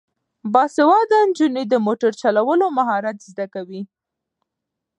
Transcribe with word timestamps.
باسواده 0.53 1.17
نجونې 1.27 1.63
د 1.67 1.73
موټر 1.85 2.11
چلولو 2.21 2.65
مهارت 2.77 3.17
زده 3.29 3.45
کوي. 3.53 3.81